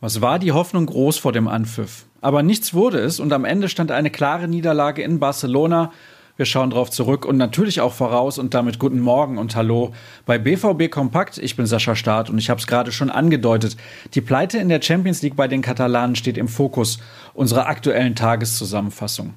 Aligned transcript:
Was 0.00 0.20
war 0.20 0.38
die 0.40 0.50
Hoffnung 0.50 0.86
groß 0.86 1.18
vor 1.18 1.30
dem 1.30 1.46
Anpfiff? 1.46 2.06
Aber 2.20 2.42
nichts 2.42 2.74
wurde 2.74 2.98
es 2.98 3.20
und 3.20 3.32
am 3.32 3.44
Ende 3.44 3.68
stand 3.68 3.92
eine 3.92 4.10
klare 4.10 4.48
Niederlage 4.48 5.02
in 5.02 5.20
Barcelona. 5.20 5.92
Wir 6.36 6.46
schauen 6.46 6.70
darauf 6.70 6.90
zurück 6.90 7.26
und 7.26 7.36
natürlich 7.36 7.80
auch 7.80 7.92
voraus 7.92 8.38
und 8.38 8.54
damit 8.54 8.78
guten 8.78 8.98
Morgen 8.98 9.38
und 9.38 9.54
Hallo 9.54 9.92
bei 10.26 10.38
BVB 10.38 10.90
Kompakt. 10.90 11.38
Ich 11.38 11.54
bin 11.54 11.66
Sascha 11.66 11.94
Staat 11.94 12.28
und 12.28 12.38
ich 12.38 12.50
habe 12.50 12.58
es 12.58 12.66
gerade 12.66 12.90
schon 12.90 13.10
angedeutet. 13.10 13.76
Die 14.14 14.20
Pleite 14.20 14.58
in 14.58 14.68
der 14.68 14.82
Champions 14.82 15.22
League 15.22 15.36
bei 15.36 15.46
den 15.46 15.62
Katalanen 15.62 16.16
steht 16.16 16.38
im 16.38 16.48
Fokus 16.48 16.98
unserer 17.34 17.66
aktuellen 17.66 18.16
Tageszusammenfassung. 18.16 19.34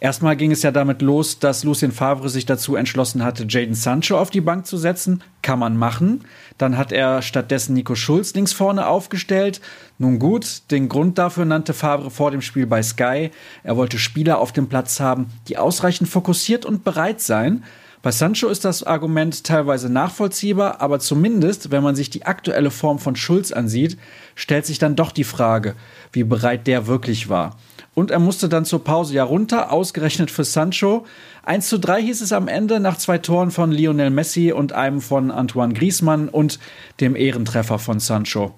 Erstmal 0.00 0.36
ging 0.36 0.50
es 0.50 0.62
ja 0.62 0.70
damit 0.70 1.00
los, 1.02 1.38
dass 1.38 1.64
Lucien 1.64 1.92
Favre 1.92 2.28
sich 2.28 2.44
dazu 2.44 2.76
entschlossen 2.76 3.24
hatte, 3.24 3.46
Jaden 3.48 3.74
Sancho 3.74 4.18
auf 4.18 4.30
die 4.30 4.40
Bank 4.40 4.66
zu 4.66 4.76
setzen. 4.76 5.22
Kann 5.40 5.58
man 5.58 5.76
machen. 5.76 6.24
Dann 6.58 6.76
hat 6.76 6.92
er 6.92 7.22
stattdessen 7.22 7.74
Nico 7.74 7.94
Schulz 7.94 8.34
links 8.34 8.52
vorne 8.52 8.86
aufgestellt. 8.86 9.60
Nun 9.98 10.18
gut, 10.18 10.70
den 10.70 10.88
Grund 10.88 11.16
dafür 11.16 11.44
nannte 11.44 11.72
Favre 11.72 12.10
vor 12.10 12.30
dem 12.30 12.42
Spiel 12.42 12.66
bei 12.66 12.82
Sky. 12.82 13.30
Er 13.62 13.76
wollte 13.76 13.98
Spieler 13.98 14.38
auf 14.40 14.52
dem 14.52 14.68
Platz 14.68 15.00
haben, 15.00 15.26
die 15.48 15.56
ausreichend 15.56 16.08
fokussiert 16.08 16.66
und 16.66 16.84
bereit 16.84 17.20
seien. 17.20 17.64
Bei 18.02 18.10
Sancho 18.10 18.48
ist 18.48 18.66
das 18.66 18.82
Argument 18.82 19.44
teilweise 19.44 19.88
nachvollziehbar, 19.88 20.82
aber 20.82 20.98
zumindest, 20.98 21.70
wenn 21.70 21.82
man 21.82 21.96
sich 21.96 22.10
die 22.10 22.26
aktuelle 22.26 22.70
Form 22.70 22.98
von 22.98 23.16
Schulz 23.16 23.50
ansieht, 23.50 23.96
stellt 24.34 24.66
sich 24.66 24.78
dann 24.78 24.94
doch 24.94 25.10
die 25.10 25.24
Frage, 25.24 25.74
wie 26.12 26.24
bereit 26.24 26.66
der 26.66 26.86
wirklich 26.86 27.30
war. 27.30 27.56
Und 27.94 28.10
er 28.10 28.18
musste 28.18 28.48
dann 28.48 28.64
zur 28.64 28.82
Pause 28.82 29.14
ja 29.14 29.24
runter, 29.24 29.70
ausgerechnet 29.70 30.30
für 30.30 30.44
Sancho. 30.44 31.06
1 31.44 31.68
zu 31.68 31.78
3 31.78 32.02
hieß 32.02 32.22
es 32.22 32.32
am 32.32 32.48
Ende 32.48 32.80
nach 32.80 32.98
zwei 32.98 33.18
Toren 33.18 33.50
von 33.50 33.70
Lionel 33.70 34.10
Messi 34.10 34.52
und 34.52 34.72
einem 34.72 35.00
von 35.00 35.30
Antoine 35.30 35.74
Griezmann 35.74 36.28
und 36.28 36.58
dem 37.00 37.14
Ehrentreffer 37.14 37.78
von 37.78 38.00
Sancho. 38.00 38.54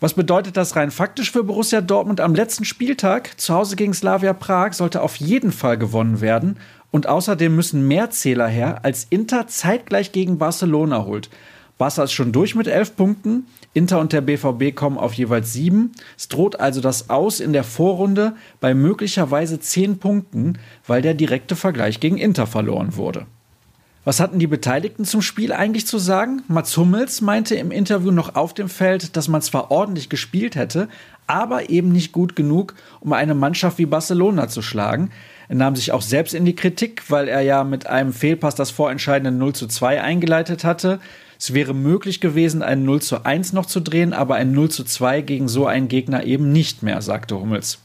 Was 0.00 0.14
bedeutet 0.14 0.56
das 0.56 0.76
rein 0.76 0.92
faktisch 0.92 1.32
für 1.32 1.42
Borussia 1.42 1.80
Dortmund 1.80 2.20
am 2.20 2.34
letzten 2.34 2.64
Spieltag? 2.64 3.40
Zu 3.40 3.54
Hause 3.54 3.74
gegen 3.74 3.94
Slavia 3.94 4.32
Prag 4.32 4.74
sollte 4.74 5.02
auf 5.02 5.16
jeden 5.16 5.50
Fall 5.50 5.76
gewonnen 5.76 6.20
werden. 6.20 6.58
Und 6.90 7.06
außerdem 7.06 7.54
müssen 7.54 7.86
mehr 7.86 8.10
Zähler 8.10 8.46
her, 8.46 8.80
als 8.84 9.06
Inter 9.10 9.46
zeitgleich 9.48 10.12
gegen 10.12 10.38
Barcelona 10.38 11.04
holt. 11.04 11.28
Barca 11.78 12.02
ist 12.02 12.12
schon 12.12 12.32
durch 12.32 12.56
mit 12.56 12.66
elf 12.66 12.96
Punkten. 12.96 13.46
Inter 13.72 14.00
und 14.00 14.12
der 14.12 14.20
BVB 14.20 14.74
kommen 14.74 14.98
auf 14.98 15.14
jeweils 15.14 15.52
sieben. 15.52 15.92
Es 16.16 16.26
droht 16.26 16.58
also 16.58 16.80
das 16.80 17.08
Aus 17.08 17.38
in 17.38 17.52
der 17.52 17.64
Vorrunde 17.64 18.34
bei 18.60 18.74
möglicherweise 18.74 19.60
zehn 19.60 19.98
Punkten, 19.98 20.58
weil 20.86 21.02
der 21.02 21.14
direkte 21.14 21.54
Vergleich 21.54 22.00
gegen 22.00 22.18
Inter 22.18 22.48
verloren 22.48 22.96
wurde. 22.96 23.26
Was 24.04 24.20
hatten 24.20 24.38
die 24.38 24.46
Beteiligten 24.46 25.04
zum 25.04 25.22
Spiel 25.22 25.52
eigentlich 25.52 25.86
zu 25.86 25.98
sagen? 25.98 26.42
Mats 26.48 26.76
Hummels 26.76 27.20
meinte 27.20 27.54
im 27.56 27.70
Interview 27.70 28.10
noch 28.10 28.36
auf 28.36 28.54
dem 28.54 28.68
Feld, 28.70 29.16
dass 29.16 29.28
man 29.28 29.42
zwar 29.42 29.70
ordentlich 29.70 30.08
gespielt 30.08 30.56
hätte, 30.56 30.88
aber 31.26 31.68
eben 31.68 31.92
nicht 31.92 32.12
gut 32.12 32.34
genug, 32.34 32.74
um 33.00 33.12
eine 33.12 33.34
Mannschaft 33.34 33.76
wie 33.78 33.86
Barcelona 33.86 34.48
zu 34.48 34.62
schlagen. 34.62 35.10
Er 35.48 35.56
nahm 35.56 35.76
sich 35.76 35.92
auch 35.92 36.00
selbst 36.00 36.32
in 36.32 36.46
die 36.46 36.56
Kritik, 36.56 37.10
weil 37.10 37.28
er 37.28 37.42
ja 37.42 37.64
mit 37.64 37.86
einem 37.86 38.14
Fehlpass 38.14 38.54
das 38.54 38.70
vorentscheidende 38.70 39.30
0 39.30 39.52
zu 39.52 39.66
2 39.66 40.02
eingeleitet 40.02 40.64
hatte. 40.64 41.00
Es 41.38 41.54
wäre 41.54 41.72
möglich 41.72 42.20
gewesen, 42.20 42.62
ein 42.62 42.84
0 42.84 43.00
zu 43.00 43.24
1 43.24 43.52
noch 43.52 43.66
zu 43.66 43.80
drehen, 43.80 44.12
aber 44.12 44.34
ein 44.34 44.52
0 44.52 44.70
zu 44.70 44.82
2 44.82 45.20
gegen 45.22 45.46
so 45.46 45.66
einen 45.66 45.86
Gegner 45.86 46.24
eben 46.24 46.50
nicht 46.50 46.82
mehr, 46.82 47.00
sagte 47.00 47.38
Hummels. 47.38 47.78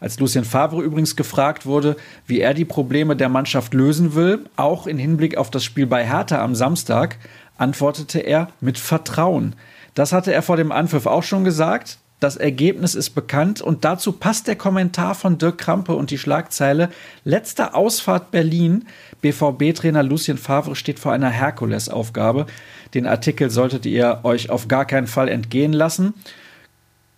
Als 0.00 0.18
Lucien 0.18 0.44
Favre 0.44 0.82
übrigens 0.82 1.14
gefragt 1.14 1.66
wurde, 1.66 1.96
wie 2.26 2.40
er 2.40 2.54
die 2.54 2.64
Probleme 2.64 3.14
der 3.14 3.28
Mannschaft 3.28 3.74
lösen 3.74 4.14
will, 4.14 4.46
auch 4.56 4.86
in 4.86 4.98
Hinblick 4.98 5.36
auf 5.36 5.50
das 5.50 5.62
Spiel 5.62 5.86
bei 5.86 6.04
Hertha 6.04 6.42
am 6.42 6.54
Samstag, 6.54 7.18
antwortete 7.58 8.18
er 8.18 8.48
mit 8.60 8.78
Vertrauen. 8.78 9.54
Das 9.94 10.12
hatte 10.12 10.32
er 10.32 10.42
vor 10.42 10.56
dem 10.56 10.72
Anpfiff 10.72 11.06
auch 11.06 11.22
schon 11.22 11.44
gesagt. 11.44 11.98
Das 12.20 12.36
Ergebnis 12.36 12.94
ist 12.94 13.10
bekannt 13.10 13.62
und 13.62 13.86
dazu 13.86 14.12
passt 14.12 14.46
der 14.46 14.54
Kommentar 14.54 15.14
von 15.14 15.38
Dirk 15.38 15.56
Krampe 15.56 15.94
und 15.94 16.10
die 16.10 16.18
Schlagzeile 16.18 16.90
Letzter 17.24 17.74
Ausfahrt 17.74 18.30
Berlin. 18.30 18.84
BVB-Trainer 19.22 20.02
Lucien 20.02 20.36
Favre 20.36 20.76
steht 20.76 20.98
vor 20.98 21.12
einer 21.12 21.30
Herkulesaufgabe. 21.30 22.44
Den 22.92 23.06
Artikel 23.06 23.48
solltet 23.48 23.86
ihr 23.86 24.20
euch 24.22 24.50
auf 24.50 24.68
gar 24.68 24.84
keinen 24.84 25.06
Fall 25.06 25.28
entgehen 25.28 25.72
lassen. 25.72 26.12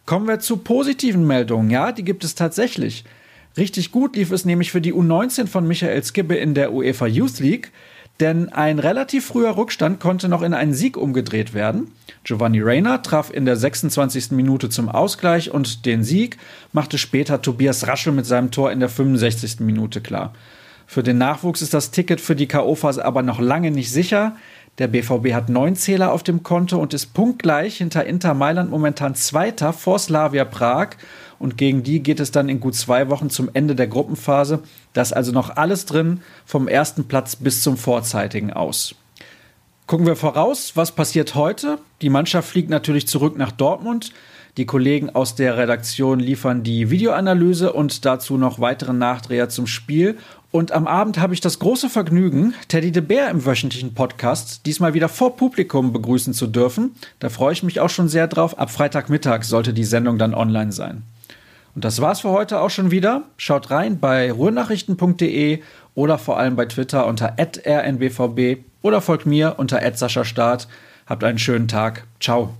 Kommen 0.06 0.28
wir 0.28 0.38
zu 0.38 0.58
positiven 0.58 1.26
Meldungen. 1.26 1.70
Ja, 1.70 1.90
die 1.90 2.04
gibt 2.04 2.22
es 2.22 2.36
tatsächlich. 2.36 3.04
Richtig 3.56 3.90
gut 3.90 4.14
lief 4.14 4.30
es 4.30 4.44
nämlich 4.44 4.70
für 4.70 4.80
die 4.80 4.94
U19 4.94 5.48
von 5.48 5.66
Michael 5.66 6.02
Skibbe 6.04 6.36
in 6.36 6.54
der 6.54 6.72
UEFA 6.72 7.06
Youth 7.06 7.40
League 7.40 7.72
denn 8.20 8.50
ein 8.50 8.78
relativ 8.78 9.26
früher 9.26 9.56
Rückstand 9.56 10.00
konnte 10.00 10.28
noch 10.28 10.42
in 10.42 10.54
einen 10.54 10.74
Sieg 10.74 10.96
umgedreht 10.96 11.54
werden. 11.54 11.92
Giovanni 12.24 12.60
Reyna 12.60 12.98
traf 12.98 13.30
in 13.32 13.44
der 13.44 13.56
26. 13.56 14.30
Minute 14.30 14.68
zum 14.68 14.88
Ausgleich 14.88 15.50
und 15.50 15.86
den 15.86 16.04
Sieg 16.04 16.38
machte 16.72 16.98
später 16.98 17.42
Tobias 17.42 17.86
Raschel 17.88 18.12
mit 18.12 18.26
seinem 18.26 18.50
Tor 18.50 18.70
in 18.70 18.80
der 18.80 18.88
65. 18.88 19.60
Minute 19.60 20.00
klar. 20.00 20.32
Für 20.86 21.02
den 21.02 21.18
Nachwuchs 21.18 21.62
ist 21.62 21.74
das 21.74 21.90
Ticket 21.90 22.20
für 22.20 22.36
die 22.36 22.46
K.O.-Phase 22.46 23.00
aber 23.00 23.22
noch 23.22 23.40
lange 23.40 23.70
nicht 23.70 23.90
sicher. 23.90 24.36
Der 24.78 24.88
BVB 24.88 25.32
hat 25.32 25.48
neun 25.48 25.76
Zähler 25.76 26.12
auf 26.12 26.22
dem 26.22 26.42
Konto 26.42 26.78
und 26.78 26.94
ist 26.94 27.14
punktgleich 27.14 27.78
hinter 27.78 28.04
Inter 28.04 28.34
Mailand 28.34 28.70
momentan 28.70 29.14
Zweiter 29.14 29.72
vor 29.72 29.98
Slavia 29.98 30.44
Prag 30.44 30.90
und 31.42 31.58
gegen 31.58 31.82
die 31.82 32.00
geht 32.00 32.20
es 32.20 32.30
dann 32.30 32.48
in 32.48 32.60
gut 32.60 32.76
zwei 32.76 33.10
Wochen 33.10 33.28
zum 33.28 33.50
Ende 33.52 33.74
der 33.74 33.88
Gruppenphase. 33.88 34.60
Da 34.92 35.02
ist 35.02 35.12
also 35.12 35.32
noch 35.32 35.56
alles 35.56 35.86
drin, 35.86 36.20
vom 36.46 36.68
ersten 36.68 37.08
Platz 37.08 37.34
bis 37.34 37.62
zum 37.62 37.76
vorzeitigen 37.76 38.52
aus. 38.52 38.94
Gucken 39.88 40.06
wir 40.06 40.14
voraus, 40.14 40.72
was 40.76 40.92
passiert 40.92 41.34
heute? 41.34 41.78
Die 42.00 42.10
Mannschaft 42.10 42.48
fliegt 42.48 42.70
natürlich 42.70 43.08
zurück 43.08 43.36
nach 43.36 43.50
Dortmund. 43.50 44.12
Die 44.56 44.66
Kollegen 44.66 45.10
aus 45.10 45.34
der 45.34 45.56
Redaktion 45.56 46.20
liefern 46.20 46.62
die 46.62 46.90
Videoanalyse 46.90 47.72
und 47.72 48.04
dazu 48.04 48.36
noch 48.36 48.60
weitere 48.60 48.92
Nachdreher 48.92 49.48
zum 49.48 49.66
Spiel. 49.66 50.18
Und 50.52 50.70
am 50.70 50.86
Abend 50.86 51.18
habe 51.18 51.34
ich 51.34 51.40
das 51.40 51.58
große 51.58 51.88
Vergnügen, 51.88 52.54
Teddy 52.68 52.92
de 52.92 53.02
Bär 53.02 53.30
im 53.30 53.44
wöchentlichen 53.46 53.94
Podcast 53.94 54.66
diesmal 54.66 54.94
wieder 54.94 55.08
vor 55.08 55.36
Publikum 55.36 55.92
begrüßen 55.92 56.34
zu 56.34 56.46
dürfen. 56.46 56.94
Da 57.18 57.30
freue 57.30 57.54
ich 57.54 57.62
mich 57.62 57.80
auch 57.80 57.90
schon 57.90 58.08
sehr 58.08 58.28
drauf. 58.28 58.58
Ab 58.58 58.70
Freitagmittag 58.70 59.42
sollte 59.42 59.72
die 59.72 59.84
Sendung 59.84 60.18
dann 60.18 60.34
online 60.34 60.70
sein. 60.70 61.02
Und 61.74 61.84
das 61.84 62.00
war's 62.00 62.20
für 62.20 62.30
heute 62.30 62.60
auch 62.60 62.70
schon 62.70 62.90
wieder. 62.90 63.22
Schaut 63.36 63.70
rein 63.70 63.98
bei 63.98 64.30
ruhrnachrichten.de 64.30 65.62
oder 65.94 66.18
vor 66.18 66.38
allem 66.38 66.56
bei 66.56 66.66
Twitter 66.66 67.06
unter 67.06 67.36
rnbvb 67.38 68.64
oder 68.82 69.00
folgt 69.00 69.26
mir 69.26 69.54
unter 69.58 69.80
Start. 70.24 70.68
Habt 71.06 71.24
einen 71.24 71.38
schönen 71.38 71.68
Tag. 71.68 72.06
Ciao. 72.20 72.54